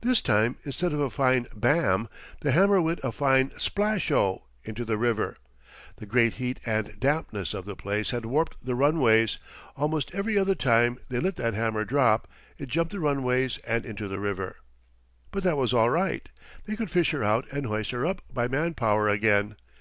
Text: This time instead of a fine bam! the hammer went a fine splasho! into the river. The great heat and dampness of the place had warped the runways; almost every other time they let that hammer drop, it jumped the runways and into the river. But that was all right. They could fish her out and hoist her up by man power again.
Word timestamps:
This 0.00 0.20
time 0.20 0.56
instead 0.64 0.92
of 0.92 0.98
a 0.98 1.10
fine 1.10 1.46
bam! 1.54 2.08
the 2.40 2.50
hammer 2.50 2.80
went 2.80 2.98
a 3.04 3.12
fine 3.12 3.50
splasho! 3.50 4.42
into 4.64 4.84
the 4.84 4.96
river. 4.98 5.36
The 5.98 6.06
great 6.06 6.32
heat 6.42 6.58
and 6.66 6.98
dampness 6.98 7.54
of 7.54 7.66
the 7.66 7.76
place 7.76 8.10
had 8.10 8.24
warped 8.24 8.56
the 8.66 8.74
runways; 8.74 9.38
almost 9.76 10.12
every 10.12 10.36
other 10.36 10.56
time 10.56 10.98
they 11.08 11.20
let 11.20 11.36
that 11.36 11.54
hammer 11.54 11.84
drop, 11.84 12.26
it 12.58 12.68
jumped 12.68 12.90
the 12.90 12.98
runways 12.98 13.58
and 13.58 13.86
into 13.86 14.08
the 14.08 14.18
river. 14.18 14.56
But 15.30 15.44
that 15.44 15.56
was 15.56 15.72
all 15.72 15.88
right. 15.90 16.28
They 16.66 16.74
could 16.74 16.90
fish 16.90 17.12
her 17.12 17.22
out 17.22 17.46
and 17.52 17.66
hoist 17.66 17.92
her 17.92 18.04
up 18.04 18.22
by 18.28 18.48
man 18.48 18.74
power 18.74 19.08
again. 19.08 19.54